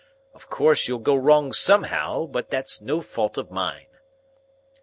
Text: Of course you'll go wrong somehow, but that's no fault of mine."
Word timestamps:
Of 0.33 0.49
course 0.49 0.87
you'll 0.87 0.97
go 0.97 1.15
wrong 1.15 1.53
somehow, 1.53 2.25
but 2.25 2.49
that's 2.49 2.81
no 2.81 3.01
fault 3.01 3.37
of 3.37 3.51
mine." 3.51 3.85